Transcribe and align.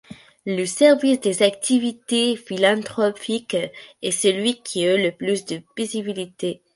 Le 0.47 0.65
service 0.65 1.19
des 1.19 1.43
activités 1.43 2.35
philanthropiques 2.35 3.55
est 4.01 4.09
celui 4.09 4.59
qui 4.63 4.81
eut 4.83 4.97
le 4.97 5.11
plus 5.11 5.45
de 5.45 5.61
visibilité. 5.77 6.63